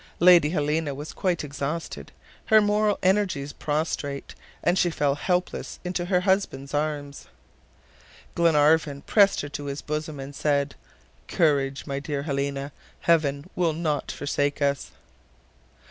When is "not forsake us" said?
13.73-14.89